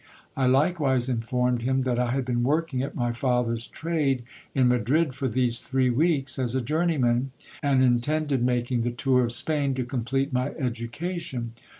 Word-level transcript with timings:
I 0.35 0.47
likewise 0.47 1.09
informed 1.09 1.61
him, 1.61 1.83
that 1.83 1.99
I 1.99 2.09
had 2.09 2.25
been 2.25 2.41
working 2.41 2.81
at 2.81 2.95
my 2.95 3.11
father's 3.11 3.67
trade 3.67 4.23
in 4.55 4.67
Madrid, 4.67 5.13
for 5.13 5.27
these 5.27 5.61
three 5.61 5.91
weeks, 5.91 6.39
as 6.39 6.55
a 6.55 6.59
journeyman, 6.61 7.29
and 7.61 7.83
intended 7.83 8.41
making 8.41 8.81
the 8.81 8.89
tour 8.89 9.23
of 9.25 9.31
Spain 9.31 9.75
to 9.75 9.85
complete 9.85 10.33
my 10.33 10.53
education. 10.57 11.53